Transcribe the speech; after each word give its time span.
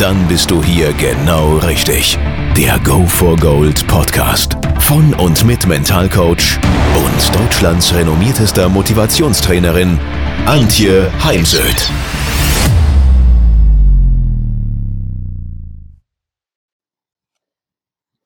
Dann 0.00 0.26
bist 0.28 0.50
du 0.50 0.64
hier 0.64 0.94
genau 0.94 1.58
richtig. 1.58 2.16
Der 2.56 2.78
Go 2.78 3.04
for 3.04 3.36
Gold 3.36 3.86
Podcast 3.86 4.56
von 4.78 5.12
und 5.12 5.44
mit 5.44 5.66
Mentalcoach 5.66 6.58
und 6.96 7.38
Deutschlands 7.38 7.92
renommiertester 7.92 8.70
Motivationstrainerin 8.70 9.98
Antje 10.46 11.12
Heimsöth. 11.22 11.90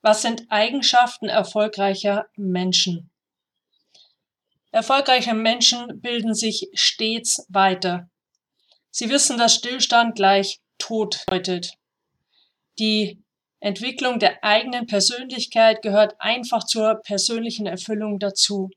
Was 0.00 0.22
sind 0.22 0.46
Eigenschaften 0.50 1.28
erfolgreicher 1.28 2.26
Menschen? 2.36 3.10
Erfolgreiche 4.70 5.34
Menschen 5.34 6.00
bilden 6.00 6.34
sich 6.34 6.68
stets 6.74 7.44
weiter. 7.48 8.08
Sie 8.92 9.10
wissen, 9.10 9.38
dass 9.38 9.56
Stillstand 9.56 10.14
gleich 10.14 10.60
Tod 10.78 11.24
bedeutet. 11.26 11.74
Die 12.78 13.22
Entwicklung 13.60 14.18
der 14.18 14.44
eigenen 14.44 14.86
Persönlichkeit 14.86 15.80
gehört 15.82 16.14
einfach 16.18 16.66
zur 16.66 16.96
persönlichen 16.96 17.66
Erfüllung 17.66 18.18
dazu. 18.18 18.70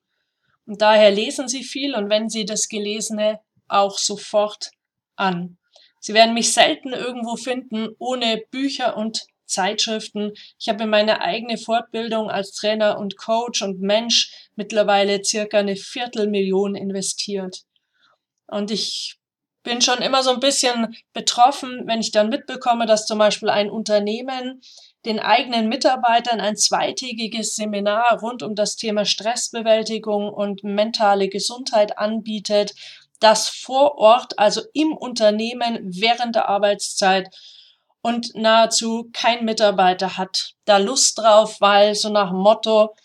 Und 0.66 0.81
daher 0.81 1.12
lesen 1.12 1.48
Sie 1.48 1.64
viel 1.64 1.95
und 1.95 2.09
wenden 2.09 2.30
Sie 2.30 2.45
das 2.45 2.70
Gelesene 2.70 3.40
auch 3.68 3.98
sofort 3.98 4.72
an. 5.16 5.58
Sie 6.00 6.14
werden 6.14 6.34
mich 6.34 6.53
selten 6.53 6.94
irgendwo 6.94 7.36
finden 7.36 7.90
ohne 8.00 8.42
Bücher 8.50 8.95
und 8.95 9.25
Zeitschriften. 9.45 10.34
Ich 10.59 10.70
habe 10.70 10.84
in 10.84 10.90
meine 10.90 11.22
eigene 11.22 11.58
Fortbildung 11.58 12.30
als 12.30 12.52
Trainer 12.52 13.00
und 13.00 13.18
Coach 13.18 13.62
und 13.62 13.81
Mensch 13.81 14.50
mittlerweile 14.56 15.23
circa 15.23 15.59
eine 15.59 15.75
Viertelmillion 15.75 16.75
investiert. 16.75 17.64
Und 18.45 18.72
ich 18.72 19.17
bin 19.68 19.82
schon 19.82 20.02
immer 20.02 20.23
so 20.23 20.30
ein 20.30 20.40
bisschen 20.40 20.96
betroffen, 21.12 21.84
wenn 21.88 22.00
ich 22.00 22.12
dann 22.12 22.30
mitbekomme, 22.30 22.86
dass 22.86 23.06
zum 23.06 23.20
Beispiel 23.20 23.50
ein 23.50 23.70
Unternehmen 23.70 24.62
den 25.04 25.20
eigenen 25.20 25.68
Mitarbeitern 25.68 26.40
ein 26.40 26.56
zweitägiges 26.56 27.58
Seminar 27.58 28.22
rund 28.22 28.44
um 28.44 28.56
das 28.56 28.78
Thema 28.78 29.04
Stressbewältigung 29.04 30.30
und 30.30 30.64
mentale 30.64 31.28
Gesundheit 31.28 31.98
anbietet, 31.98 32.76
das 33.20 33.50
vor 33.50 33.98
Ort, 33.98 34.40
also 34.40 34.62
im 34.72 34.96
Unternehmen 34.96 35.80
während 35.84 36.36
der 36.36 36.48
Arbeitszeit 36.48 37.28
und 38.02 38.36
nahezu 38.36 39.09
kein 39.12 39.44
Mitarbeiter 39.44 40.18
hat 40.18 40.54
da 40.64 40.78
Lust 40.78 41.18
drauf, 41.18 41.59
weil 41.59 41.94
so 41.94 42.08
nach 42.08 42.31
Motto, 42.31 42.96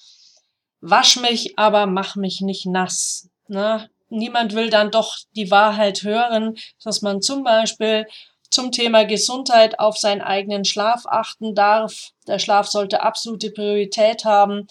wasch 0.80 1.16
mich, 1.16 1.58
aber 1.58 1.86
mach 1.86 2.14
mich 2.14 2.40
nicht 2.40 2.66
nass. 2.66 3.28
Ne? 3.48 3.90
Niemand 4.12 4.54
will 4.54 4.68
dann 4.68 4.90
doch 4.90 5.16
die 5.34 5.50
Wahrheit 5.50 6.02
hören, 6.02 6.56
dass 6.84 7.00
man 7.00 7.22
zum 7.22 7.44
Beispiel 7.44 8.06
zum 8.50 8.70
Thema 8.70 9.04
Gesundheit 9.04 9.78
auf 9.78 9.96
seinen 9.96 10.20
eigenen 10.20 10.66
Schlaf 10.66 11.06
achten 11.06 11.54
darf. 11.54 12.10
Der 12.26 12.38
Schlaf 12.38 12.68
sollte 12.68 13.02
absolute 13.02 13.50
Priorität 13.50 14.26
haben. 14.26 14.66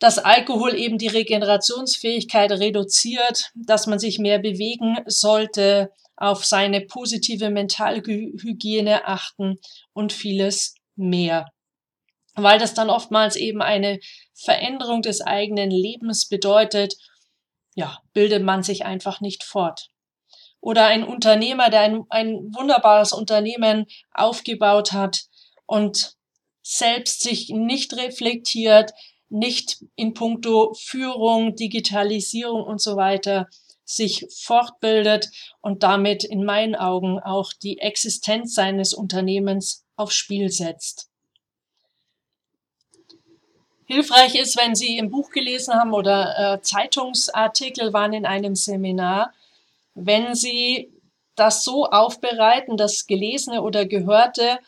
Dass 0.00 0.18
Alkohol 0.18 0.74
eben 0.74 0.98
die 0.98 1.06
Regenerationsfähigkeit 1.06 2.50
reduziert, 2.50 3.52
dass 3.54 3.86
man 3.86 4.00
sich 4.00 4.18
mehr 4.18 4.40
bewegen 4.40 4.98
sollte, 5.06 5.92
auf 6.16 6.44
seine 6.44 6.80
positive 6.80 7.50
Mentalhygiene 7.50 9.06
achten 9.06 9.60
und 9.92 10.12
vieles 10.12 10.74
mehr. 10.96 11.46
Weil 12.34 12.58
das 12.58 12.74
dann 12.74 12.90
oftmals 12.90 13.36
eben 13.36 13.62
eine 13.62 14.00
Veränderung 14.34 15.02
des 15.02 15.20
eigenen 15.20 15.70
Lebens 15.70 16.28
bedeutet, 16.28 16.96
ja, 17.74 17.98
bildet 18.12 18.42
man 18.42 18.62
sich 18.62 18.84
einfach 18.84 19.20
nicht 19.20 19.44
fort. 19.44 19.88
Oder 20.60 20.86
ein 20.86 21.04
Unternehmer, 21.04 21.70
der 21.70 21.80
ein, 21.80 22.04
ein 22.08 22.54
wunderbares 22.54 23.12
Unternehmen 23.12 23.86
aufgebaut 24.12 24.92
hat 24.92 25.22
und 25.66 26.16
selbst 26.62 27.22
sich 27.22 27.48
nicht 27.48 27.96
reflektiert, 27.96 28.92
nicht 29.28 29.84
in 29.96 30.14
puncto 30.14 30.74
Führung, 30.74 31.56
Digitalisierung 31.56 32.62
und 32.62 32.80
so 32.80 32.96
weiter 32.96 33.48
sich 33.84 34.26
fortbildet 34.42 35.28
und 35.60 35.82
damit 35.82 36.24
in 36.24 36.44
meinen 36.44 36.76
Augen 36.76 37.18
auch 37.18 37.52
die 37.52 37.78
Existenz 37.78 38.54
seines 38.54 38.94
Unternehmens 38.94 39.84
aufs 39.96 40.14
Spiel 40.14 40.50
setzt. 40.50 41.11
Hilfreich 43.92 44.34
ist, 44.34 44.56
wenn 44.56 44.74
Sie 44.74 44.96
im 44.96 45.10
Buch 45.10 45.30
gelesen 45.30 45.74
haben 45.74 45.92
oder 45.92 46.54
äh, 46.54 46.62
Zeitungsartikel 46.62 47.92
waren 47.92 48.14
in 48.14 48.24
einem 48.24 48.56
Seminar, 48.56 49.32
wenn 49.94 50.34
Sie 50.34 50.90
das 51.34 51.62
so 51.64 51.86
aufbereiten, 51.86 52.76
das 52.76 53.06
Gelesene 53.06 53.62
oder 53.62 53.84
Gehörte, 53.84 54.58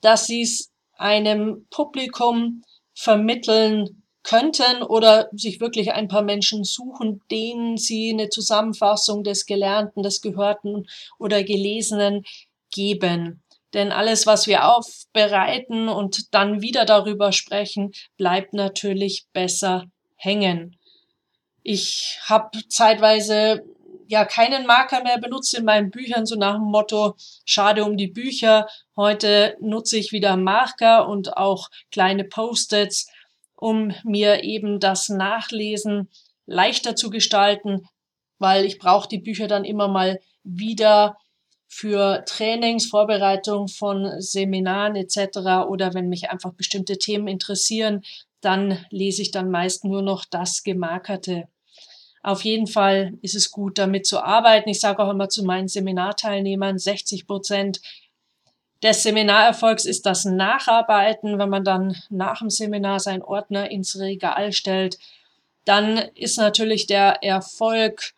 dass 0.00 0.26
Sie 0.26 0.42
es 0.42 0.70
einem 0.96 1.66
Publikum 1.70 2.62
vermitteln 2.94 4.02
könnten 4.22 4.82
oder 4.82 5.28
sich 5.32 5.60
wirklich 5.60 5.92
ein 5.92 6.08
paar 6.08 6.22
Menschen 6.22 6.64
suchen, 6.64 7.22
denen 7.30 7.76
Sie 7.76 8.10
eine 8.10 8.28
Zusammenfassung 8.28 9.24
des 9.24 9.46
Gelernten, 9.46 10.02
des 10.02 10.20
Gehörten 10.20 10.86
oder 11.18 11.42
Gelesenen 11.42 12.24
geben. 12.70 13.43
Denn 13.74 13.92
alles, 13.92 14.26
was 14.26 14.46
wir 14.46 14.68
aufbereiten 14.68 15.88
und 15.88 16.32
dann 16.32 16.62
wieder 16.62 16.84
darüber 16.84 17.32
sprechen, 17.32 17.92
bleibt 18.16 18.54
natürlich 18.54 19.26
besser 19.32 19.86
hängen. 20.16 20.78
Ich 21.62 22.18
habe 22.24 22.60
zeitweise 22.68 23.64
ja 24.06 24.24
keinen 24.24 24.66
Marker 24.66 25.02
mehr 25.02 25.18
benutzt 25.18 25.54
in 25.54 25.64
meinen 25.64 25.90
Büchern, 25.90 26.26
so 26.26 26.36
nach 26.36 26.54
dem 26.54 26.64
Motto, 26.64 27.14
schade 27.44 27.84
um 27.84 27.96
die 27.96 28.06
Bücher. 28.06 28.68
Heute 28.96 29.56
nutze 29.60 29.96
ich 29.96 30.12
wieder 30.12 30.36
Marker 30.36 31.08
und 31.08 31.36
auch 31.36 31.68
kleine 31.90 32.24
Post-its, 32.24 33.10
um 33.56 33.92
mir 34.04 34.44
eben 34.44 34.78
das 34.78 35.08
Nachlesen 35.08 36.10
leichter 36.46 36.94
zu 36.96 37.10
gestalten, 37.10 37.88
weil 38.38 38.64
ich 38.64 38.78
brauche 38.78 39.08
die 39.08 39.18
Bücher 39.18 39.48
dann 39.48 39.64
immer 39.64 39.88
mal 39.88 40.20
wieder 40.42 41.16
für 41.76 42.24
Trainings, 42.24 42.86
Vorbereitung 42.86 43.66
von 43.66 44.20
Seminaren 44.20 44.94
etc. 44.94 45.66
oder 45.68 45.92
wenn 45.92 46.08
mich 46.08 46.30
einfach 46.30 46.52
bestimmte 46.52 46.98
Themen 46.98 47.26
interessieren, 47.26 48.04
dann 48.40 48.86
lese 48.90 49.22
ich 49.22 49.32
dann 49.32 49.50
meist 49.50 49.84
nur 49.84 50.00
noch 50.00 50.24
das 50.24 50.62
Gemarkerte. 50.62 51.48
Auf 52.22 52.44
jeden 52.44 52.68
Fall 52.68 53.14
ist 53.22 53.34
es 53.34 53.50
gut, 53.50 53.76
damit 53.76 54.06
zu 54.06 54.22
arbeiten. 54.22 54.68
Ich 54.68 54.78
sage 54.78 55.02
auch 55.02 55.10
immer 55.10 55.28
zu 55.28 55.42
meinen 55.42 55.66
Seminarteilnehmern, 55.66 56.78
60 56.78 57.26
Prozent 57.26 57.80
des 58.84 59.02
Seminarerfolgs 59.02 59.84
ist 59.84 60.06
das 60.06 60.24
Nacharbeiten, 60.24 61.40
wenn 61.40 61.48
man 61.48 61.64
dann 61.64 61.96
nach 62.08 62.38
dem 62.38 62.50
Seminar 62.50 63.00
seinen 63.00 63.22
Ordner 63.22 63.72
ins 63.72 63.98
Regal 63.98 64.52
stellt. 64.52 64.96
Dann 65.64 65.98
ist 66.14 66.38
natürlich 66.38 66.86
der 66.86 67.24
Erfolg 67.24 68.14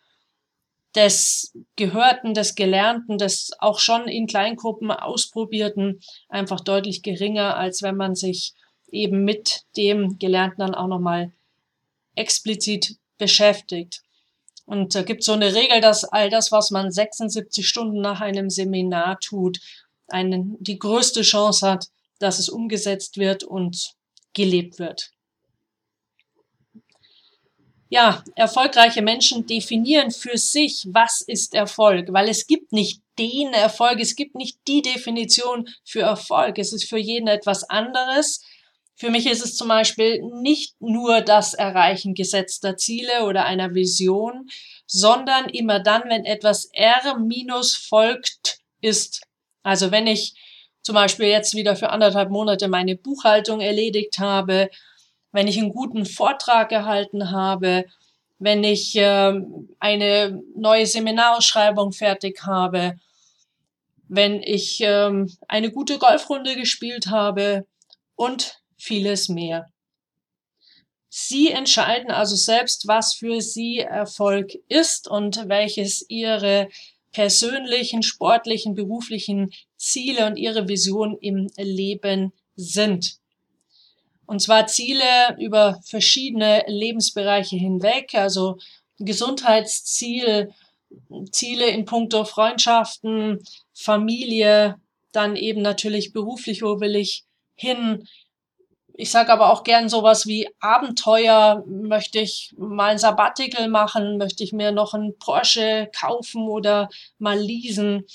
des 0.97 1.53
Gehörten, 1.75 2.33
des 2.33 2.55
Gelernten, 2.55 3.19
des 3.19 3.51
auch 3.59 3.77
schon 3.77 4.07
in 4.07 4.25
Kleingruppen 4.25 4.89
ausprobierten 4.89 6.01
einfach 6.27 6.59
deutlich 6.59 7.03
geringer, 7.03 7.55
als 7.55 7.83
wenn 7.83 7.95
man 7.95 8.15
sich 8.15 8.55
eben 8.91 9.23
mit 9.23 9.65
dem 9.77 10.17
Gelernten 10.17 10.61
dann 10.61 10.75
auch 10.75 10.87
nochmal 10.87 11.31
explizit 12.15 12.97
beschäftigt. 13.19 14.01
Und 14.65 14.95
da 14.95 15.03
gibt 15.03 15.19
es 15.21 15.27
so 15.27 15.33
eine 15.33 15.53
Regel, 15.53 15.81
dass 15.81 16.03
all 16.03 16.31
das, 16.31 16.51
was 16.51 16.71
man 16.71 16.91
76 16.91 17.67
Stunden 17.67 18.01
nach 18.01 18.19
einem 18.19 18.49
Seminar 18.49 19.19
tut, 19.19 19.59
einen, 20.07 20.57
die 20.59 20.79
größte 20.79 21.21
Chance 21.21 21.69
hat, 21.69 21.87
dass 22.17 22.39
es 22.39 22.49
umgesetzt 22.49 23.17
wird 23.17 23.43
und 23.43 23.93
gelebt 24.33 24.79
wird. 24.79 25.11
Ja, 27.89 28.23
erfolgreiche 28.35 29.01
Menschen 29.01 29.47
definieren 29.47 30.11
für 30.11 30.37
sich, 30.37 30.87
was 30.91 31.21
ist 31.21 31.53
Erfolg, 31.53 32.11
weil 32.11 32.27
es 32.27 32.45
gibt 32.45 32.73
nicht 32.73 33.01
den 33.17 33.53
Erfolg, 33.53 33.99
es 33.99 34.15
gibt 34.15 34.35
nicht 34.35 34.59
die 34.67 34.81
Definition 34.81 35.67
für 35.85 36.01
Erfolg. 36.01 36.57
Es 36.59 36.73
ist 36.73 36.89
für 36.89 36.97
jeden 36.97 37.27
etwas 37.27 37.63
anderes. 37.69 38.43
Für 38.95 39.09
mich 39.09 39.25
ist 39.25 39.43
es 39.43 39.55
zum 39.55 39.69
Beispiel 39.69 40.21
nicht 40.41 40.75
nur 40.81 41.21
das 41.21 41.53
Erreichen 41.53 42.13
gesetzter 42.13 42.77
Ziele 42.77 43.25
oder 43.25 43.45
einer 43.45 43.73
Vision, 43.73 44.49
sondern 44.85 45.49
immer 45.49 45.79
dann, 45.79 46.03
wenn 46.09 46.25
etwas 46.25 46.69
R 46.73 47.17
minus 47.19 47.75
folgt, 47.75 48.59
ist. 48.81 49.23
Also 49.63 49.91
wenn 49.91 50.07
ich 50.07 50.33
zum 50.81 50.95
Beispiel 50.95 51.27
jetzt 51.27 51.55
wieder 51.55 51.75
für 51.75 51.89
anderthalb 51.89 52.31
Monate 52.31 52.67
meine 52.67 52.95
Buchhaltung 52.95 53.61
erledigt 53.61 54.19
habe 54.19 54.69
wenn 55.37 55.47
ich 55.47 55.59
einen 55.59 55.71
guten 55.71 56.07
Vortrag 56.07 56.69
gehalten 56.69 57.29
habe, 57.29 57.85
wenn 58.39 58.63
ich 58.63 58.95
äh, 58.95 59.39
eine 59.77 60.41
neue 60.55 60.87
Seminarausschreibung 60.87 61.91
fertig 61.91 62.41
habe, 62.41 62.97
wenn 64.07 64.41
ich 64.41 64.81
äh, 64.81 65.11
eine 65.47 65.71
gute 65.71 65.99
Golfrunde 65.99 66.55
gespielt 66.55 67.11
habe 67.11 67.67
und 68.15 68.63
vieles 68.77 69.29
mehr. 69.29 69.69
Sie 71.07 71.51
entscheiden 71.51 72.09
also 72.09 72.35
selbst, 72.35 72.87
was 72.87 73.13
für 73.13 73.39
Sie 73.39 73.77
Erfolg 73.77 74.53
ist 74.69 75.07
und 75.07 75.47
welches 75.47 76.03
Ihre 76.09 76.67
persönlichen, 77.11 78.01
sportlichen, 78.01 78.73
beruflichen 78.73 79.51
Ziele 79.75 80.25
und 80.25 80.37
Ihre 80.37 80.67
Vision 80.67 81.15
im 81.21 81.47
Leben 81.57 82.33
sind. 82.55 83.19
Und 84.27 84.41
zwar 84.41 84.67
Ziele 84.67 85.37
über 85.39 85.79
verschiedene 85.85 86.63
Lebensbereiche 86.67 87.55
hinweg, 87.55 88.13
also 88.13 88.57
Gesundheitsziel, 88.99 90.53
Ziele 91.31 91.67
in 91.69 91.85
puncto 91.85 92.25
Freundschaften, 92.25 93.41
Familie, 93.73 94.75
dann 95.13 95.35
eben 95.35 95.61
natürlich 95.61 96.11
beruflich, 96.11 96.61
wo 96.61 96.79
will 96.81 96.95
ich 96.95 97.23
hin. 97.55 98.07
Ich 98.93 99.11
sage 99.11 99.31
aber 99.31 99.51
auch 99.51 99.63
gern 99.63 99.87
sowas 99.89 100.27
wie 100.27 100.49
Abenteuer. 100.59 101.63
Möchte 101.65 102.19
ich 102.19 102.53
mal 102.57 102.91
ein 102.91 102.97
Sabbatical 102.97 103.69
machen? 103.69 104.17
Möchte 104.17 104.43
ich 104.43 104.51
mir 104.51 104.71
noch 104.71 104.93
einen 104.93 105.17
Porsche 105.17 105.89
kaufen 105.97 106.47
oder 106.47 106.89
mal 107.17 107.39
leasen? 107.39 108.05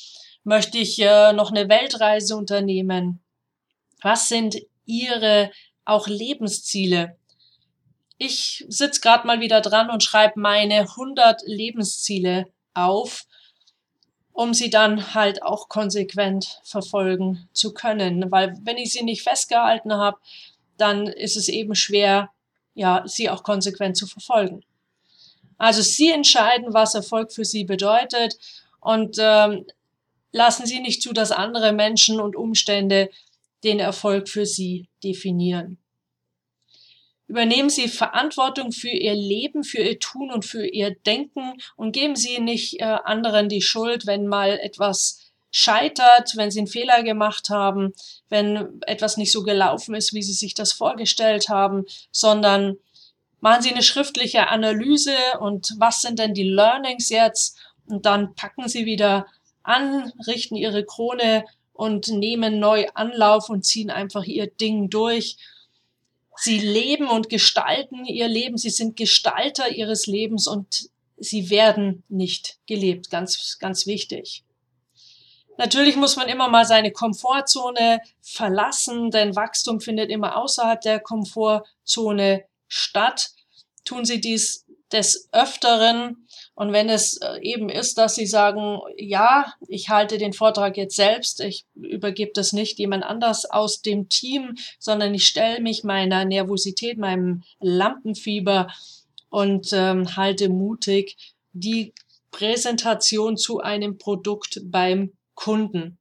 Möchte 0.45 0.77
ich 0.79 1.01
äh, 1.01 1.33
noch 1.33 1.51
eine 1.51 1.69
Weltreise 1.69 2.37
unternehmen? 2.37 3.23
Was 4.03 4.29
sind 4.29 4.59
Ihre 4.85 5.51
auch 5.85 6.07
Lebensziele. 6.07 7.17
Ich 8.19 8.65
sitze 8.69 9.01
gerade 9.01 9.27
mal 9.27 9.41
wieder 9.41 9.61
dran 9.61 9.91
und 9.91 10.03
schreibe 10.03 10.39
meine 10.39 10.81
100 10.81 11.43
Lebensziele 11.45 12.47
auf, 12.75 13.27
um 14.33 14.55
sie 14.55 14.71
dann 14.71 15.15
halt 15.15 15.43
auch 15.43 15.69
konsequent 15.69 16.61
verfolgen 16.63 17.49
zu 17.53 17.75
können. 17.75 18.31
Weil 18.31 18.57
wenn 18.63 18.79
ich 18.79 18.93
sie 18.93 19.03
nicht 19.03 19.23
festgehalten 19.23 19.93
habe, 19.93 20.19
dann 20.77 21.07
ist 21.07 21.37
es 21.37 21.49
eben 21.49 21.75
schwer, 21.75 22.31
ja, 22.75 23.03
sie 23.07 23.29
auch 23.29 23.43
konsequent 23.43 23.97
zu 23.97 24.07
verfolgen. 24.07 24.65
Also 25.63 25.81
Sie 25.81 26.11
entscheiden, 26.11 26.75
was 26.75 26.97
Erfolg 26.97 27.33
für 27.33 27.45
Sie 27.45 27.63
bedeutet 27.63 28.37
und 28.81 29.17
ähm, 29.21 29.65
lassen 30.33 30.67
Sie 30.67 30.81
nicht 30.81 31.03
zu, 31.03 31.13
dass 31.13 31.31
andere 31.31 31.73
Menschen 31.73 32.21
und 32.21 32.35
Umstände 32.35 33.11
den 33.65 33.81
Erfolg 33.81 34.29
für 34.29 34.47
Sie 34.47 34.89
definieren. 35.03 35.79
Übernehmen 37.29 37.71
Sie 37.71 37.89
Verantwortung 37.89 38.73
für 38.73 38.91
Ihr 38.91 39.15
Leben, 39.15 39.65
für 39.65 39.79
Ihr 39.79 39.99
Tun 39.99 40.31
und 40.31 40.45
für 40.45 40.67
Ihr 40.67 40.95
Denken 40.95 41.55
und 41.77 41.93
geben 41.93 42.17
Sie 42.17 42.41
nicht 42.41 42.81
äh, 42.81 42.85
anderen 42.85 43.49
die 43.49 43.63
Schuld, 43.63 44.07
wenn 44.07 44.27
mal 44.27 44.59
etwas 44.59 45.33
scheitert, 45.51 46.37
wenn 46.37 46.51
Sie 46.51 46.59
einen 46.59 46.67
Fehler 46.67 47.03
gemacht 47.03 47.49
haben, 47.49 47.93
wenn 48.29 48.81
etwas 48.83 49.17
nicht 49.17 49.33
so 49.33 49.43
gelaufen 49.43 49.95
ist, 49.95 50.13
wie 50.13 50.23
Sie 50.23 50.33
sich 50.33 50.55
das 50.55 50.73
vorgestellt 50.73 51.49
haben, 51.49 51.85
sondern 52.11 52.77
machen 53.41 53.63
Sie 53.63 53.71
eine 53.71 53.83
schriftliche 53.83 54.49
Analyse 54.49 55.15
und 55.41 55.75
was 55.79 56.01
sind 56.01 56.19
denn 56.19 56.35
die 56.35 56.49
Learnings 56.49 57.09
jetzt 57.11 57.59
und 57.87 58.07
dann 58.07 58.35
packen 58.35 58.69
Sie 58.69 58.87
wieder 58.87 59.27
an, 59.63 60.13
richten 60.27 60.57
Ihre 60.57 60.85
Krone 60.85 61.45
und 61.73 62.09
nehmen 62.09 62.59
neu 62.59 62.87
Anlauf 62.95 63.49
und 63.49 63.65
ziehen 63.65 63.91
einfach 63.91 64.25
ihr 64.25 64.47
Ding 64.47 64.91
durch. 64.91 65.37
Sie 66.37 66.59
leben 66.59 67.09
und 67.09 67.29
gestalten 67.29 68.05
ihr 68.05 68.29
Leben. 68.29 68.57
Sie 68.57 68.71
sind 68.71 68.97
Gestalter 68.97 69.71
ihres 69.71 70.07
Lebens 70.07 70.47
und 70.47 70.91
sie 71.17 71.51
werden 71.51 72.03
nicht 72.09 72.59
gelebt. 72.67 73.11
Ganz, 73.11 73.59
ganz 73.59 73.87
wichtig. 73.87 74.45
Natürlich 75.59 75.97
muss 75.97 76.17
man 76.17 76.29
immer 76.29 76.49
mal 76.49 76.65
seine 76.65 76.93
Komfortzone 76.93 78.01
verlassen, 78.21 79.11
denn 79.11 79.37
Wachstum 79.37 79.81
findet 79.81 80.11
immer 80.11 80.37
außerhalb 80.37 80.81
der 80.81 80.99
Komfortzone 81.01 82.45
statt. 82.69 83.31
Tun 83.85 84.05
Sie 84.05 84.21
dies 84.21 84.67
des 84.91 85.29
Öfteren, 85.33 86.27
und 86.55 86.73
wenn 86.73 86.89
es 86.89 87.17
äh, 87.19 87.41
eben 87.41 87.69
ist, 87.71 87.97
dass 87.97 88.15
sie 88.15 88.27
sagen, 88.27 88.81
ja, 88.97 89.55
ich 89.69 89.89
halte 89.89 90.19
den 90.19 90.35
Vortrag 90.35 90.77
jetzt 90.77 90.97
selbst, 90.97 91.41
ich 91.41 91.65
übergebe 91.75 92.33
das 92.35 92.53
nicht 92.53 92.79
jemand 92.79 93.05
anders 93.05 93.47
aus 93.47 93.81
dem 93.81 94.09
Team, 94.09 94.57
sondern 94.79 95.15
ich 95.15 95.27
stelle 95.27 95.61
mich 95.61 95.83
meiner 95.83 96.25
Nervosität, 96.25 96.99
meinem 96.99 97.43
Lampenfieber 97.61 98.69
und 99.31 99.71
ähm, 99.73 100.15
halte 100.17 100.51
mutig 100.51 101.17
die 101.55 101.95
Präsentation 102.31 103.37
zu 103.37 103.61
einem 103.61 103.97
Produkt 103.97 104.61
beim 104.65 105.13
Kunden. 105.35 105.99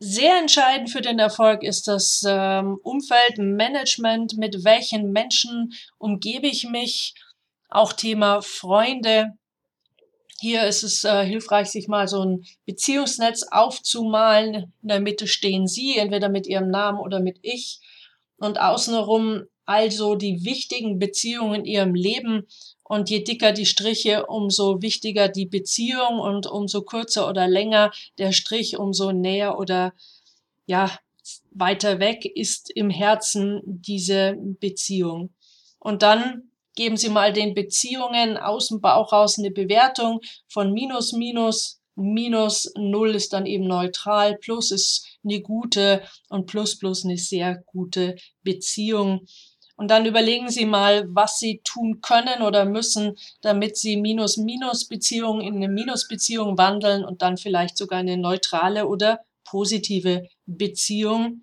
Sehr 0.00 0.38
entscheidend 0.38 0.90
für 0.90 1.00
den 1.00 1.18
Erfolg 1.18 1.64
ist 1.64 1.88
das 1.88 2.24
ähm, 2.24 2.78
Umfeldmanagement. 2.84 4.36
Mit 4.36 4.62
welchen 4.64 5.10
Menschen 5.10 5.72
umgebe 5.98 6.46
ich 6.46 6.68
mich? 6.68 7.14
Auch 7.68 7.92
Thema 7.92 8.42
Freunde. 8.42 9.34
Hier 10.40 10.66
ist 10.66 10.82
es 10.82 11.04
äh, 11.04 11.24
hilfreich, 11.24 11.68
sich 11.68 11.88
mal 11.88 12.08
so 12.08 12.22
ein 12.22 12.44
Beziehungsnetz 12.64 13.44
aufzumalen. 13.50 14.72
In 14.82 14.88
der 14.88 15.00
Mitte 15.00 15.26
stehen 15.26 15.66
Sie, 15.66 15.96
entweder 15.96 16.28
mit 16.28 16.46
Ihrem 16.46 16.70
Namen 16.70 17.00
oder 17.00 17.20
mit 17.20 17.38
Ich. 17.42 17.80
Und 18.38 18.60
außenrum 18.60 19.46
also 19.68 20.14
die 20.14 20.46
wichtigen 20.46 20.98
Beziehungen 20.98 21.56
in 21.56 21.64
Ihrem 21.66 21.94
Leben. 21.94 22.46
Und 22.84 23.10
je 23.10 23.22
dicker 23.22 23.52
die 23.52 23.66
Striche, 23.66 24.24
umso 24.24 24.80
wichtiger 24.80 25.28
die 25.28 25.44
Beziehung 25.44 26.20
und 26.20 26.46
umso 26.46 26.80
kürzer 26.80 27.28
oder 27.28 27.46
länger 27.46 27.92
der 28.16 28.32
Strich, 28.32 28.78
umso 28.78 29.12
näher 29.12 29.58
oder 29.58 29.92
ja, 30.64 30.98
weiter 31.50 31.98
weg 31.98 32.24
ist 32.24 32.70
im 32.70 32.88
Herzen 32.88 33.60
diese 33.64 34.36
Beziehung. 34.38 35.34
Und 35.78 36.00
dann 36.00 36.50
Geben 36.78 36.96
Sie 36.96 37.08
mal 37.08 37.32
den 37.32 37.54
Beziehungen 37.54 38.36
aus 38.36 38.68
dem 38.68 38.80
Bauch 38.80 39.12
raus 39.12 39.36
eine 39.36 39.50
Bewertung 39.50 40.20
von 40.46 40.72
minus, 40.72 41.12
minus, 41.12 41.80
minus, 41.96 42.72
null 42.76 43.16
ist 43.16 43.32
dann 43.32 43.46
eben 43.46 43.66
neutral, 43.66 44.36
plus 44.36 44.70
ist 44.70 45.18
eine 45.24 45.40
gute 45.40 46.04
und 46.28 46.46
plus, 46.46 46.78
plus 46.78 47.04
eine 47.04 47.18
sehr 47.18 47.56
gute 47.66 48.14
Beziehung. 48.44 49.26
Und 49.74 49.90
dann 49.90 50.06
überlegen 50.06 50.50
Sie 50.50 50.66
mal, 50.66 51.04
was 51.08 51.40
Sie 51.40 51.60
tun 51.64 52.00
können 52.00 52.42
oder 52.42 52.64
müssen, 52.64 53.16
damit 53.40 53.76
Sie 53.76 53.96
Minus-Minus-Beziehungen 53.96 55.40
in 55.40 55.56
eine 55.56 55.68
Minus-Beziehung 55.68 56.58
wandeln 56.58 57.04
und 57.04 57.22
dann 57.22 57.38
vielleicht 57.38 57.76
sogar 57.76 57.98
eine 57.98 58.16
neutrale 58.16 58.86
oder 58.86 59.18
positive 59.42 60.28
Beziehung. 60.46 61.42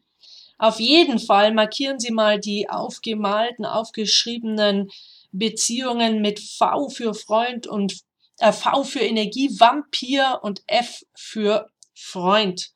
Auf 0.57 0.79
jeden 0.79 1.19
Fall 1.19 1.53
markieren 1.53 1.99
Sie 1.99 2.11
mal 2.11 2.39
die 2.39 2.69
aufgemalten, 2.69 3.65
aufgeschriebenen 3.65 4.89
Beziehungen 5.37 6.21
mit 6.21 6.39
V 6.39 6.89
für 6.89 7.13
Freund 7.13 7.67
und 7.67 8.01
äh, 8.39 8.51
V 8.51 8.83
für 8.83 8.99
Energie, 8.99 9.49
Vampir 9.59 10.39
und 10.43 10.63
F 10.67 11.03
für 11.13 11.69
Freund. 11.93 12.71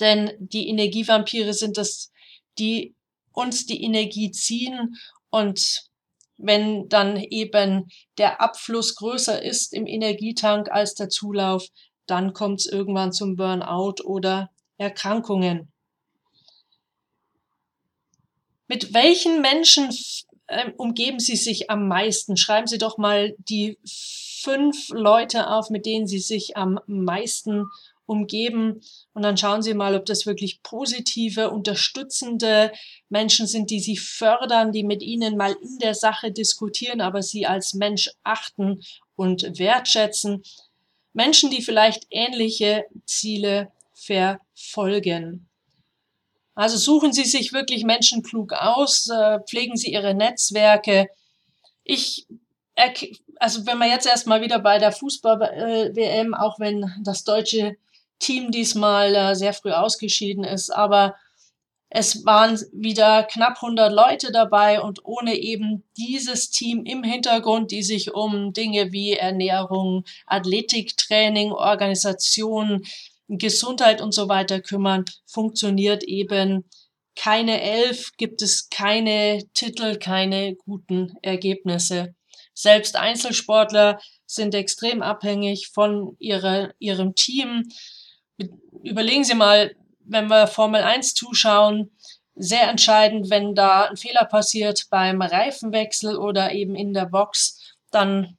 Denn 0.00 0.32
die 0.38 0.68
Energievampire 0.68 1.52
sind 1.52 1.78
es, 1.78 2.12
die 2.58 2.94
uns 3.32 3.66
die 3.66 3.82
Energie 3.82 4.30
ziehen 4.30 4.96
und 5.30 5.84
wenn 6.36 6.88
dann 6.88 7.16
eben 7.16 7.88
der 8.18 8.40
Abfluss 8.40 8.96
größer 8.96 9.40
ist 9.42 9.72
im 9.72 9.86
Energietank 9.86 10.70
als 10.70 10.94
der 10.94 11.08
Zulauf, 11.08 11.68
dann 12.06 12.32
kommt 12.32 12.60
es 12.60 12.66
irgendwann 12.66 13.12
zum 13.12 13.36
Burnout 13.36 14.02
oder 14.04 14.50
Erkrankungen. 14.76 15.72
Mit 18.66 18.92
welchen 18.92 19.40
Menschen 19.40 19.90
ähm, 20.52 20.74
umgeben 20.76 21.18
Sie 21.18 21.36
sich 21.36 21.70
am 21.70 21.88
meisten? 21.88 22.36
Schreiben 22.36 22.66
Sie 22.66 22.78
doch 22.78 22.98
mal 22.98 23.34
die 23.38 23.78
fünf 24.42 24.88
Leute 24.90 25.50
auf, 25.50 25.70
mit 25.70 25.86
denen 25.86 26.06
Sie 26.06 26.18
sich 26.18 26.56
am 26.56 26.78
meisten 26.86 27.66
umgeben. 28.06 28.80
Und 29.14 29.22
dann 29.22 29.36
schauen 29.36 29.62
Sie 29.62 29.74
mal, 29.74 29.94
ob 29.94 30.06
das 30.06 30.26
wirklich 30.26 30.62
positive, 30.62 31.50
unterstützende 31.50 32.72
Menschen 33.08 33.46
sind, 33.46 33.70
die 33.70 33.80
Sie 33.80 33.96
fördern, 33.96 34.72
die 34.72 34.84
mit 34.84 35.02
Ihnen 35.02 35.36
mal 35.36 35.52
in 35.52 35.78
der 35.78 35.94
Sache 35.94 36.32
diskutieren, 36.32 37.00
aber 37.00 37.22
Sie 37.22 37.46
als 37.46 37.74
Mensch 37.74 38.10
achten 38.22 38.82
und 39.16 39.58
wertschätzen. 39.58 40.42
Menschen, 41.12 41.50
die 41.50 41.62
vielleicht 41.62 42.06
ähnliche 42.10 42.84
Ziele 43.06 43.70
verfolgen. 43.94 45.48
Also 46.54 46.76
suchen 46.76 47.12
Sie 47.12 47.24
sich 47.24 47.52
wirklich 47.52 47.84
Menschen 47.84 48.22
klug 48.22 48.52
aus, 48.52 49.08
äh, 49.08 49.40
pflegen 49.40 49.76
Sie 49.76 49.92
Ihre 49.92 50.14
Netzwerke. 50.14 51.08
Ich, 51.84 52.26
also 53.38 53.66
wenn 53.66 53.78
wir 53.78 53.88
jetzt 53.88 54.06
erstmal 54.06 54.40
wieder 54.42 54.58
bei 54.58 54.78
der 54.78 54.92
Fußball-WM, 54.92 56.34
auch 56.34 56.58
wenn 56.60 56.92
das 57.04 57.24
deutsche 57.24 57.76
Team 58.18 58.50
diesmal 58.50 59.14
äh, 59.14 59.34
sehr 59.34 59.52
früh 59.52 59.72
ausgeschieden 59.72 60.44
ist, 60.44 60.70
aber 60.70 61.14
Es 61.94 62.24
waren 62.24 62.58
wieder 62.72 63.22
knapp 63.24 63.56
100 63.62 63.92
Leute 63.92 64.32
dabei 64.32 64.80
und 64.80 65.04
ohne 65.04 65.34
eben 65.36 65.84
dieses 65.98 66.50
Team 66.50 66.84
im 66.86 67.04
Hintergrund, 67.04 67.70
die 67.70 67.82
sich 67.82 68.14
um 68.14 68.52
Dinge 68.54 68.92
wie 68.92 69.12
Ernährung, 69.12 70.04
Athletiktraining, 70.26 71.52
Organisation, 71.52 72.82
Gesundheit 73.38 74.00
und 74.00 74.12
so 74.12 74.28
weiter 74.28 74.60
kümmern, 74.60 75.04
funktioniert 75.26 76.02
eben 76.04 76.64
keine 77.14 77.60
Elf, 77.60 78.12
gibt 78.16 78.42
es 78.42 78.68
keine 78.70 79.42
Titel, 79.54 79.96
keine 79.96 80.54
guten 80.56 81.14
Ergebnisse. 81.22 82.14
Selbst 82.54 82.96
Einzelsportler 82.96 84.00
sind 84.26 84.54
extrem 84.54 85.02
abhängig 85.02 85.68
von 85.68 86.16
ihrer, 86.18 86.72
ihrem 86.78 87.14
Team. 87.14 87.68
Überlegen 88.82 89.24
Sie 89.24 89.34
mal, 89.34 89.74
wenn 90.04 90.28
wir 90.28 90.46
Formel 90.46 90.82
1 90.82 91.14
zuschauen, 91.14 91.90
sehr 92.34 92.68
entscheidend, 92.68 93.30
wenn 93.30 93.54
da 93.54 93.84
ein 93.84 93.96
Fehler 93.96 94.24
passiert 94.24 94.86
beim 94.90 95.20
Reifenwechsel 95.20 96.16
oder 96.16 96.52
eben 96.52 96.74
in 96.74 96.94
der 96.94 97.06
Box, 97.06 97.76
dann 97.90 98.38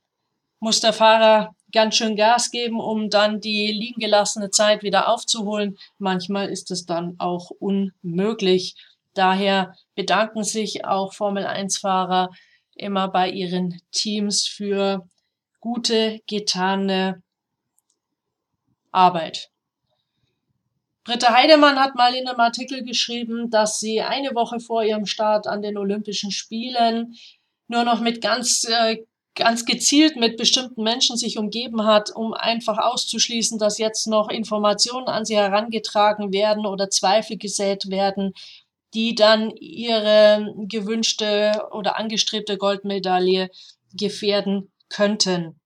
muss 0.59 0.79
der 0.79 0.93
Fahrer 0.93 1.55
ganz 1.73 1.95
schön 1.95 2.15
Gas 2.15 2.51
geben, 2.51 2.79
um 2.79 3.09
dann 3.09 3.41
die 3.41 3.71
liegen 3.71 3.99
gelassene 3.99 4.51
Zeit 4.51 4.83
wieder 4.83 5.09
aufzuholen. 5.09 5.77
Manchmal 5.97 6.49
ist 6.49 6.71
es 6.71 6.85
dann 6.85 7.15
auch 7.17 7.49
unmöglich. 7.49 8.75
Daher 9.13 9.75
bedanken 9.95 10.43
sich 10.43 10.85
auch 10.85 11.13
Formel 11.13 11.45
1-Fahrer 11.45 12.29
immer 12.75 13.09
bei 13.09 13.29
ihren 13.29 13.81
Teams 13.91 14.47
für 14.47 15.07
gute 15.59 16.19
getane 16.27 17.21
Arbeit. 18.91 19.49
Britta 21.03 21.33
Heidemann 21.33 21.79
hat 21.79 21.95
mal 21.95 22.15
in 22.15 22.27
einem 22.27 22.39
Artikel 22.39 22.83
geschrieben, 22.83 23.49
dass 23.49 23.79
sie 23.79 24.01
eine 24.01 24.33
Woche 24.35 24.59
vor 24.59 24.83
ihrem 24.83 25.05
Start 25.05 25.47
an 25.47 25.61
den 25.61 25.77
Olympischen 25.77 26.31
Spielen 26.31 27.15
nur 27.67 27.83
noch 27.83 27.99
mit 27.99 28.21
ganz, 28.21 28.63
äh, 28.63 29.03
ganz 29.35 29.65
gezielt 29.65 30.15
mit 30.15 30.37
bestimmten 30.37 30.83
Menschen 30.83 31.17
sich 31.17 31.37
umgeben 31.37 31.85
hat, 31.85 32.11
um 32.15 32.33
einfach 32.33 32.77
auszuschließen, 32.77 33.57
dass 33.57 33.77
jetzt 33.77 34.07
noch 34.07 34.29
Informationen 34.29 35.07
an 35.07 35.25
sie 35.25 35.35
herangetragen 35.35 36.31
werden 36.31 36.65
oder 36.65 36.89
Zweifel 36.89 37.37
gesät 37.37 37.89
werden, 37.89 38.33
die 38.93 39.15
dann 39.15 39.51
ihre 39.55 40.53
gewünschte 40.67 41.67
oder 41.71 41.97
angestrebte 41.97 42.57
Goldmedaille 42.57 43.49
gefährden 43.93 44.71
könnten. 44.89 45.59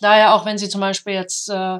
Daher 0.00 0.34
auch 0.34 0.44
wenn 0.44 0.58
sie 0.58 0.68
zum 0.68 0.80
Beispiel 0.80 1.14
jetzt 1.14 1.48
äh, 1.48 1.78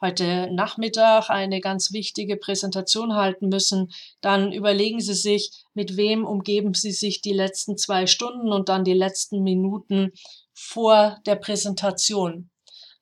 heute 0.00 0.48
Nachmittag 0.52 1.30
eine 1.30 1.60
ganz 1.60 1.92
wichtige 1.92 2.36
Präsentation 2.36 3.14
halten 3.14 3.48
müssen, 3.48 3.92
dann 4.20 4.52
überlegen 4.52 5.00
Sie 5.00 5.14
sich, 5.14 5.50
mit 5.74 5.96
wem 5.96 6.24
umgeben 6.24 6.74
Sie 6.74 6.92
sich 6.92 7.20
die 7.20 7.32
letzten 7.32 7.76
zwei 7.76 8.06
Stunden 8.06 8.52
und 8.52 8.68
dann 8.68 8.84
die 8.84 8.94
letzten 8.94 9.42
Minuten 9.42 10.12
vor 10.52 11.18
der 11.26 11.36
Präsentation. 11.36 12.50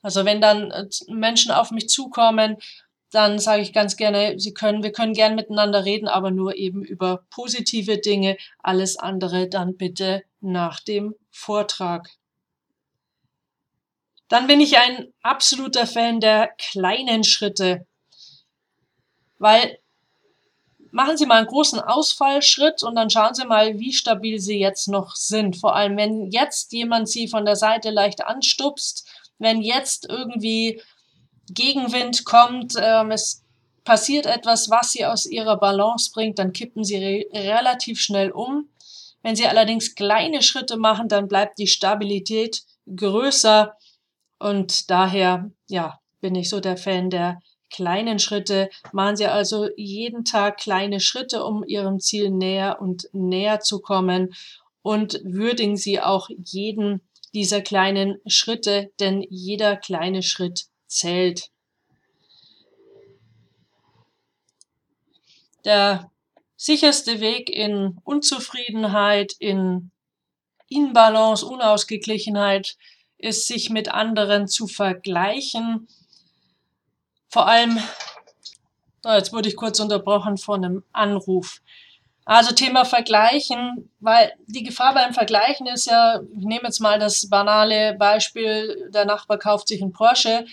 Also 0.03 0.25
wenn 0.25 0.41
dann 0.41 0.71
äh, 0.71 0.87
Menschen 1.09 1.51
auf 1.51 1.71
mich 1.71 1.89
zukommen, 1.89 2.57
dann 3.11 3.39
sage 3.39 3.63
ich 3.63 3.73
ganz 3.73 3.97
gerne, 3.97 4.39
Sie 4.39 4.53
können, 4.53 4.83
wir 4.83 4.93
können 4.93 5.15
gern 5.15 5.37
miteinander 5.37 5.85
reden, 5.85 6.09
aber 6.09 6.31
nur 6.31 6.57
eben 6.57 6.85
über 6.85 7.25
positive 7.31 7.99
Dinge. 7.99 8.37
Alles 8.59 8.99
andere 8.99 9.49
dann 9.49 9.77
bitte 9.77 10.25
nach 10.41 10.81
dem 10.81 11.15
Vortrag. 11.31 12.11
Dann 14.29 14.47
bin 14.47 14.61
ich 14.61 14.79
ein 14.79 15.13
absoluter 15.23 15.87
Fan 15.87 16.21
der 16.21 16.49
kleinen 16.59 17.25
Schritte, 17.25 17.87
weil 19.39 19.79
machen 20.91 21.17
Sie 21.17 21.27
mal 21.27 21.39
einen 21.39 21.49
großen 21.49 21.81
Ausfallschritt 21.81 22.85
und 22.85 22.95
dann 22.95 23.11
schauen 23.11 23.35
Sie 23.35 23.45
mal, 23.45 23.79
wie 23.81 23.93
stabil 23.93 24.39
Sie 24.39 24.59
jetzt 24.61 24.87
noch 24.87 25.17
sind. 25.17 25.57
Vor 25.57 25.75
allem, 25.75 25.97
wenn 25.97 26.31
jetzt 26.31 26.73
jemand 26.73 27.09
Sie 27.09 27.27
von 27.27 27.45
der 27.45 27.57
Seite 27.57 27.91
leicht 27.91 28.25
anstupst, 28.25 29.07
wenn 29.39 29.61
jetzt 29.61 30.07
irgendwie 30.09 30.81
Gegenwind 31.51 32.25
kommt, 32.25 32.75
ähm, 32.81 33.11
es 33.11 33.43
passiert 33.83 34.27
etwas, 34.27 34.71
was 34.71 34.93
Sie 34.93 35.05
aus 35.05 35.27
Ihrer 35.27 35.59
Balance 35.59 36.13
bringt, 36.13 36.39
dann 36.39 36.53
kippen 36.53 36.85
Sie 36.85 36.97
re 36.97 37.27
relativ 37.33 38.01
schnell 38.01 38.31
um. 38.31 38.69
Wenn 39.23 39.35
Sie 39.35 39.47
allerdings 39.47 39.97
kleine 39.97 40.43
Schritte 40.43 40.77
machen, 40.77 41.09
dann 41.09 41.29
bleibt 41.29 41.59
die 41.59 41.67
Stabilität 41.67 42.63
größer 42.95 43.77
und 44.39 44.91
daher, 44.91 45.51
ja, 45.69 46.01
bin 46.21 46.35
ich 46.35 46.49
so 46.49 46.61
der 46.61 46.77
Fan 46.77 47.11
der 47.11 47.41
kleinen 47.71 48.19
Schritte. 48.19 48.71
Machen 48.93 49.17
Sie 49.17 49.27
also 49.27 49.69
jeden 49.77 50.25
Tag 50.25 50.59
kleine 50.59 51.01
Schritte, 51.01 51.45
um 51.45 51.65
Ihrem 51.65 51.99
Ziel 52.01 52.31
näher 52.31 52.81
und 52.81 53.09
näher 53.13 53.61
zu 53.61 53.81
kommen 53.81 54.35
und 54.83 55.21
würdigen 55.25 55.77
Sie 55.77 56.01
auch 56.01 56.29
jeden 56.29 57.01
dieser 57.35 57.63
kleinen 57.63 58.21
Schritte, 58.27 58.93
denn 59.01 59.27
jeder 59.29 59.77
kleine 59.77 60.23
Schritt 60.23 60.67
zählt. 60.87 61.51
Der 65.65 66.11
sicherste 66.57 67.21
Weg 67.21 67.51
in 67.51 67.99
Unzufriedenheit, 68.05 69.33
in 69.39 69.91
Inbalance, 70.69 71.45
Unausgeglichenheit 71.45 72.77
ist, 73.19 73.47
sich 73.47 73.71
mit 73.71 73.89
anderen 73.89 74.49
zu 74.49 74.67
vergleichen. 74.67 75.89
Vor 77.29 77.49
allem, 77.49 77.79
jetzt 79.05 79.33
wurde 79.33 79.49
ich 79.49 79.57
kurz 79.57 79.81
unterbrochen 79.81 80.37
von 80.37 80.65
einem 80.65 80.85
Anruf. 80.93 81.61
Also 82.27 82.55
Thema 82.55 82.85
Vergleichen, 82.87 83.91
weil 84.01 84.33
die 84.47 84.63
Gefahr 84.63 84.95
beim 84.95 85.13
Vergleichen 85.13 85.67
ist 85.67 85.87
ja, 85.87 86.21
ich 86.23 86.45
nehme 86.45 86.65
jetzt 86.65 86.81
mal 86.81 86.99
das 86.99 87.29
banale 87.29 87.95
Beispiel, 87.95 88.91
der 88.95 89.05
Nachbar 89.05 89.39
kauft 89.39 89.69
sich 89.69 89.83
einen 89.83 89.93
Porsche, 89.93 90.47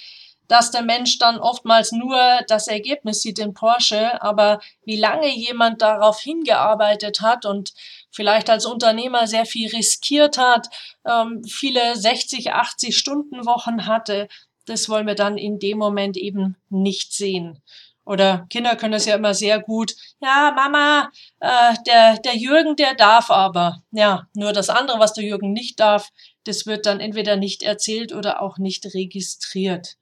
dass 0.51 0.69
der 0.69 0.81
Mensch 0.81 1.17
dann 1.17 1.39
oftmals 1.39 1.93
nur 1.93 2.41
das 2.49 2.67
Ergebnis 2.67 3.21
sieht 3.21 3.39
in 3.39 3.53
Porsche, 3.53 4.21
aber 4.21 4.59
wie 4.83 4.97
lange 4.97 5.33
jemand 5.33 5.81
darauf 5.81 6.19
hingearbeitet 6.19 7.21
hat 7.21 7.45
und 7.45 7.73
vielleicht 8.11 8.49
als 8.49 8.65
Unternehmer 8.65 9.27
sehr 9.27 9.45
viel 9.45 9.69
riskiert 9.69 10.37
hat, 10.37 10.67
ähm, 11.05 11.41
viele 11.45 11.95
60, 11.95 12.51
80 12.51 12.97
Stunden 12.97 13.45
Wochen 13.45 13.87
hatte, 13.87 14.27
das 14.65 14.89
wollen 14.89 15.07
wir 15.07 15.15
dann 15.15 15.37
in 15.37 15.57
dem 15.57 15.77
Moment 15.77 16.17
eben 16.17 16.57
nicht 16.67 17.13
sehen. 17.13 17.63
Oder 18.03 18.45
Kinder 18.49 18.75
können 18.75 18.91
das 18.91 19.05
ja 19.05 19.15
immer 19.15 19.33
sehr 19.33 19.61
gut. 19.61 19.95
Ja, 20.19 20.51
Mama, 20.53 21.11
äh, 21.39 21.75
der, 21.87 22.17
der 22.17 22.35
Jürgen, 22.35 22.75
der 22.75 22.95
darf 22.95 23.31
aber. 23.31 23.83
Ja, 23.91 24.27
nur 24.33 24.51
das 24.51 24.69
andere, 24.69 24.99
was 24.99 25.13
der 25.13 25.23
Jürgen 25.23 25.53
nicht 25.53 25.79
darf, 25.79 26.09
das 26.43 26.65
wird 26.65 26.85
dann 26.85 26.99
entweder 26.99 27.37
nicht 27.37 27.63
erzählt 27.63 28.11
oder 28.11 28.41
auch 28.41 28.57
nicht 28.57 28.93
registriert. 28.93 29.95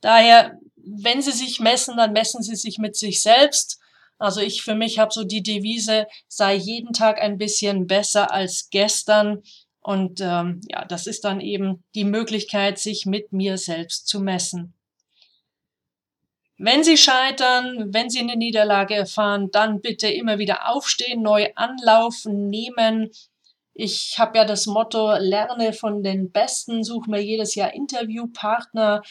Daher, 0.00 0.58
wenn 0.76 1.22
Sie 1.22 1.32
sich 1.32 1.60
messen, 1.60 1.96
dann 1.96 2.12
messen 2.12 2.42
Sie 2.42 2.56
sich 2.56 2.78
mit 2.78 2.96
sich 2.96 3.20
selbst 3.22 3.80
also 4.18 4.40
ich 4.40 4.62
für 4.62 4.74
mich 4.74 4.98
habe 4.98 5.12
so 5.12 5.24
die 5.24 5.42
Devise, 5.42 6.06
sei 6.28 6.54
jeden 6.54 6.92
Tag 6.92 7.20
ein 7.20 7.38
bisschen 7.38 7.86
besser 7.86 8.32
als 8.32 8.68
gestern. 8.70 9.42
Und 9.80 10.20
ähm, 10.20 10.60
ja, 10.68 10.84
das 10.84 11.06
ist 11.06 11.24
dann 11.24 11.40
eben 11.40 11.84
die 11.94 12.04
Möglichkeit, 12.04 12.78
sich 12.78 13.06
mit 13.06 13.32
mir 13.32 13.58
selbst 13.58 14.08
zu 14.08 14.20
messen. 14.20 14.74
Wenn 16.58 16.82
Sie 16.82 16.96
scheitern, 16.96 17.92
wenn 17.92 18.08
Sie 18.08 18.20
eine 18.20 18.36
Niederlage 18.36 18.94
erfahren, 18.94 19.50
dann 19.50 19.82
bitte 19.82 20.08
immer 20.08 20.38
wieder 20.38 20.70
aufstehen, 20.70 21.20
neu 21.20 21.50
anlaufen, 21.54 22.48
nehmen. 22.48 23.10
Ich 23.74 24.18
habe 24.18 24.38
ja 24.38 24.46
das 24.46 24.64
Motto, 24.64 25.18
lerne 25.18 25.74
von 25.74 26.02
den 26.02 26.32
Besten, 26.32 26.82
suche 26.82 27.10
mir 27.10 27.22
jedes 27.22 27.54
Jahr 27.54 27.74
Interviewpartner 27.74 29.02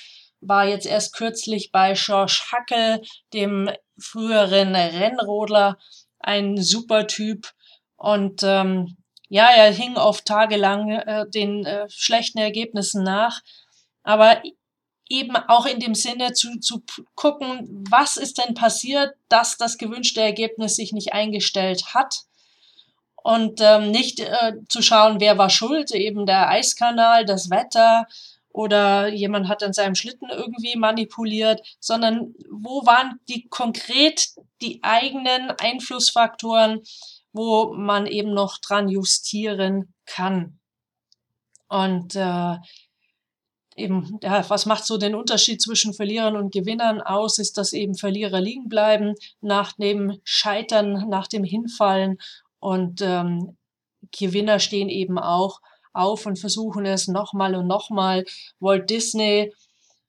war 0.41 0.65
jetzt 0.65 0.85
erst 0.85 1.15
kürzlich 1.15 1.71
bei 1.71 1.93
George 1.93 2.39
Hackel, 2.51 3.01
dem 3.33 3.69
früheren 3.97 4.75
Rennrodler, 4.75 5.77
ein 6.19 6.61
super 6.61 7.07
Typ. 7.07 7.51
Und 7.95 8.43
ähm, 8.43 8.97
ja, 9.29 9.49
er 9.49 9.71
hing 9.71 9.95
oft 9.97 10.25
tagelang 10.25 10.91
äh, 10.91 11.29
den 11.29 11.65
äh, 11.65 11.85
schlechten 11.89 12.39
Ergebnissen 12.39 13.03
nach. 13.03 13.41
Aber 14.03 14.41
eben 15.09 15.35
auch 15.35 15.65
in 15.65 15.79
dem 15.79 15.95
Sinne 15.95 16.33
zu, 16.33 16.59
zu 16.59 16.83
gucken, 17.15 17.85
was 17.89 18.17
ist 18.17 18.37
denn 18.37 18.53
passiert, 18.53 19.13
dass 19.29 19.57
das 19.57 19.77
gewünschte 19.77 20.21
Ergebnis 20.21 20.75
sich 20.75 20.93
nicht 20.93 21.13
eingestellt 21.13 21.93
hat. 21.93 22.21
Und 23.15 23.59
ähm, 23.59 23.89
nicht 23.89 24.19
äh, 24.19 24.53
zu 24.69 24.83
schauen, 24.83 25.19
wer 25.19 25.37
war 25.39 25.49
schuld, 25.49 25.91
eben 25.91 26.27
der 26.27 26.49
Eiskanal, 26.49 27.25
das 27.25 27.49
Wetter, 27.49 28.05
oder 28.55 29.09
jemand 29.09 29.49
hat 29.49 29.63
an 29.63 29.73
seinem 29.73 29.95
Schlitten 29.95 30.29
irgendwie 30.29 30.77
manipuliert, 30.77 31.61
sondern 31.81 32.33
wo 32.49 32.85
waren 32.85 33.19
die 33.27 33.49
konkret 33.49 34.29
die 34.61 34.79
eigenen 34.81 35.51
Einflussfaktoren, 35.59 36.81
wo 37.33 37.73
man 37.73 38.07
eben 38.07 38.33
noch 38.33 38.57
dran 38.59 38.87
justieren 38.87 39.93
kann. 40.05 40.57
Und 41.67 42.15
äh, 42.15 42.55
eben, 43.75 44.19
ja, 44.23 44.49
was 44.49 44.65
macht 44.65 44.85
so 44.85 44.97
den 44.97 45.15
Unterschied 45.15 45.61
zwischen 45.61 45.93
Verlierern 45.93 46.37
und 46.37 46.53
Gewinnern 46.53 47.01
aus, 47.01 47.39
ist, 47.39 47.57
dass 47.57 47.73
eben 47.73 47.95
Verlierer 47.95 48.39
liegen 48.39 48.69
bleiben 48.69 49.15
nach 49.41 49.73
dem 49.73 50.21
Scheitern, 50.23 51.09
nach 51.09 51.27
dem 51.27 51.43
Hinfallen 51.43 52.19
und 52.59 53.01
ähm, 53.01 53.57
Gewinner 54.17 54.59
stehen 54.59 54.87
eben 54.87 55.19
auch 55.19 55.59
auf 55.95 56.25
und 56.25 56.37
versuchen 56.39 56.85
es 56.85 57.07
nochmal 57.07 57.55
und 57.55 57.67
nochmal. 57.67 58.25
Walt 58.59 58.89
Disney 58.89 59.51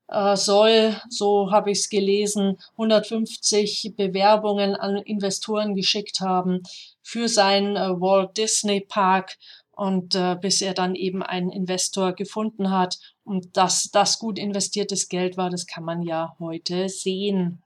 äh, 0.08 0.36
soll, 0.36 0.96
so 1.08 1.50
habe 1.50 1.70
ich 1.70 1.78
es 1.78 1.88
gelesen, 1.88 2.58
150 2.72 3.94
Bewerbungen 3.96 4.76
an 4.76 4.96
Investoren 4.96 5.74
geschickt 5.74 6.20
haben 6.20 6.62
für 7.02 7.28
seinen 7.28 7.76
äh, 7.76 8.00
Walt 8.00 8.36
Disney 8.36 8.80
Park 8.80 9.36
und 9.72 10.14
äh, 10.14 10.36
bis 10.40 10.62
er 10.62 10.74
dann 10.74 10.94
eben 10.94 11.22
einen 11.22 11.50
Investor 11.50 12.12
gefunden 12.12 12.70
hat 12.70 12.98
und 13.24 13.56
dass 13.56 13.90
das 13.92 14.18
gut 14.18 14.38
investiertes 14.38 15.08
Geld 15.08 15.36
war, 15.36 15.50
das 15.50 15.66
kann 15.66 15.84
man 15.84 16.02
ja 16.02 16.34
heute 16.38 16.88
sehen. 16.88 17.62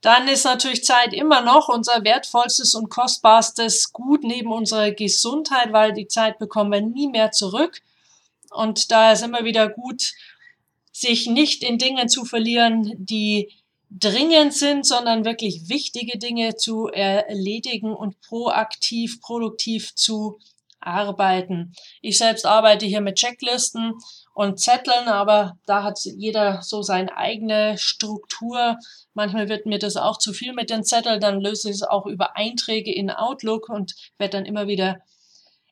Dann 0.00 0.28
ist 0.28 0.44
natürlich 0.44 0.84
Zeit 0.84 1.12
immer 1.12 1.40
noch 1.40 1.68
unser 1.68 2.04
wertvollstes 2.04 2.74
und 2.74 2.88
kostbarstes 2.88 3.92
Gut 3.92 4.22
neben 4.22 4.52
unserer 4.52 4.92
Gesundheit, 4.92 5.72
weil 5.72 5.92
die 5.92 6.06
Zeit 6.06 6.38
bekommen 6.38 6.72
wir 6.72 6.80
nie 6.82 7.08
mehr 7.08 7.32
zurück. 7.32 7.80
Und 8.50 8.90
daher 8.90 9.14
ist 9.14 9.24
immer 9.24 9.44
wieder 9.44 9.68
gut, 9.68 10.12
sich 10.92 11.26
nicht 11.26 11.62
in 11.62 11.78
Dingen 11.78 12.08
zu 12.08 12.24
verlieren, 12.24 12.94
die 12.96 13.50
dringend 13.90 14.54
sind, 14.54 14.86
sondern 14.86 15.24
wirklich 15.24 15.68
wichtige 15.68 16.18
Dinge 16.18 16.56
zu 16.56 16.88
erledigen 16.88 17.92
und 17.94 18.20
proaktiv, 18.20 19.20
produktiv 19.20 19.94
zu 19.94 20.38
arbeiten. 20.80 21.72
Ich 22.00 22.18
selbst 22.18 22.46
arbeite 22.46 22.86
hier 22.86 23.00
mit 23.00 23.16
Checklisten 23.16 23.94
und 24.34 24.60
Zetteln, 24.60 25.08
aber 25.08 25.58
da 25.66 25.82
hat 25.82 25.98
jeder 26.04 26.62
so 26.62 26.82
seine 26.82 27.16
eigene 27.16 27.76
Struktur. 27.78 28.76
Manchmal 29.14 29.48
wird 29.48 29.66
mir 29.66 29.78
das 29.78 29.96
auch 29.96 30.18
zu 30.18 30.32
viel 30.32 30.52
mit 30.52 30.70
den 30.70 30.84
Zetteln, 30.84 31.20
dann 31.20 31.40
löse 31.40 31.68
ich 31.70 31.76
es 31.76 31.82
auch 31.82 32.06
über 32.06 32.36
Einträge 32.36 32.92
in 32.92 33.10
Outlook 33.10 33.68
und 33.68 33.94
werde 34.18 34.36
dann 34.38 34.46
immer 34.46 34.66
wieder 34.66 35.00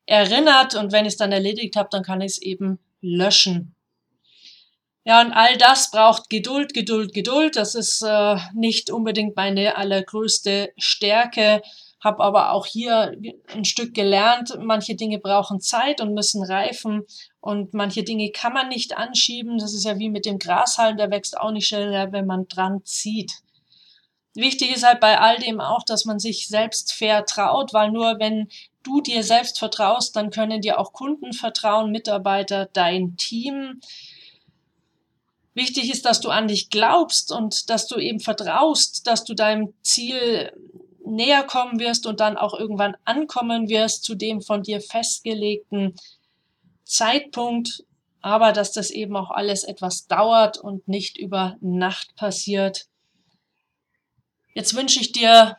erinnert 0.07 0.75
und 0.75 0.93
wenn 0.93 1.05
ich 1.05 1.13
es 1.13 1.17
dann 1.17 1.33
erledigt 1.33 1.77
habe, 1.77 1.89
dann 1.91 2.03
kann 2.03 2.21
ich 2.21 2.33
es 2.33 2.43
eben 2.43 2.79
löschen. 3.01 3.77
Ja, 5.05 5.21
und 5.21 5.33
all 5.33 5.57
das 5.57 5.93
braucht 5.93 6.29
Geduld, 6.31 6.75
Geduld, 6.75 7.13
Geduld. 7.13 7.55
Das 7.55 7.77
ist 7.77 8.03
äh, 8.03 8.37
nicht 8.55 8.91
unbedingt 8.91 9.37
meine 9.37 9.77
allergrößte 9.77 10.73
Stärke 10.77 11.63
habe 12.03 12.23
aber 12.23 12.53
auch 12.53 12.67
hier 12.67 13.17
ein 13.53 13.65
Stück 13.65 13.95
gelernt, 13.95 14.57
manche 14.61 14.95
Dinge 14.95 15.19
brauchen 15.19 15.61
Zeit 15.61 16.00
und 16.00 16.15
müssen 16.15 16.45
reifen 16.45 17.05
und 17.41 17.75
manche 17.75 18.03
Dinge 18.03 18.31
kann 18.31 18.53
man 18.53 18.69
nicht 18.69 18.97
anschieben. 18.97 19.59
Das 19.59 19.75
ist 19.75 19.85
ja 19.85 19.99
wie 19.99 20.11
mit 20.11 20.26
dem 20.26 20.38
Grashalm, 20.38 20.97
der 20.97 21.11
wächst 21.11 21.38
auch 21.38 21.50
nicht 21.50 21.67
schneller, 21.67 22.12
wenn 22.12 22.26
man 22.26 22.49
dran 22.49 22.83
zieht. 22.85 23.33
Wichtig 24.35 24.76
ist 24.76 24.85
halt 24.85 25.00
bei 25.00 25.19
all 25.19 25.38
dem 25.38 25.61
auch, 25.61 25.83
dass 25.83 26.05
man 26.05 26.19
sich 26.19 26.49
selbst 26.49 26.93
vertraut, 26.93 27.73
weil 27.73 27.91
nur 27.91 28.19
wenn 28.19 28.49
du 28.83 29.00
dir 29.00 29.23
selbst 29.23 29.59
vertraust, 29.59 30.15
dann 30.15 30.31
können 30.31 30.61
dir 30.61 30.79
auch 30.79 30.93
Kunden 30.93 31.33
vertrauen, 31.33 31.91
Mitarbeiter, 31.91 32.69
dein 32.73 33.17
Team. 33.17 33.81
Wichtig 35.55 35.91
ist, 35.91 36.05
dass 36.05 36.21
du 36.21 36.29
an 36.29 36.49
dich 36.49 36.69
glaubst 36.69 37.33
und 37.33 37.71
dass 37.71 37.88
du 37.88 37.97
eben 37.97 38.21
vertraust, 38.21 39.07
dass 39.07 39.25
du 39.25 39.33
deinem 39.33 39.73
Ziel 39.83 40.53
näher 41.07 41.45
kommen 41.45 41.79
wirst 41.79 42.07
und 42.07 42.21
dann 42.21 42.37
auch 42.37 42.55
irgendwann 42.55 42.97
ankommen 43.05 43.69
wirst 43.69 44.05
zu 44.05 44.15
dem 44.15 44.43
von 44.43 44.63
dir 44.63 44.81
festgelegten 44.81 45.95
Zeitpunkt, 46.85 47.85
aber 48.21 48.53
dass 48.53 48.73
das 48.73 48.91
eben 48.91 49.17
auch 49.17 49.31
alles 49.31 49.65
etwas 49.65 50.07
dauert 50.07 50.59
und 50.59 50.89
nicht 50.89 51.17
über 51.19 51.57
Nacht 51.61 52.15
passiert. 52.17 52.87
Jetzt 54.55 54.75
wünsche 54.75 55.01
ich 55.01 55.13
dir 55.13 55.57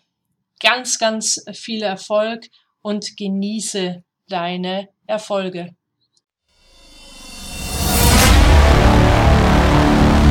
ganz, 0.60 1.00
ganz 1.00 1.44
viel 1.54 1.84
Erfolg 1.84 2.48
und 2.82 3.16
genieße 3.16 4.04
deine 4.28 4.90
Erfolge. 5.06 5.76